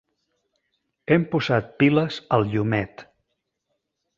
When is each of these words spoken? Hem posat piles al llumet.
Hem 1.15 1.27
posat 1.35 1.69
piles 1.83 2.17
al 2.39 2.47
llumet. 2.55 3.05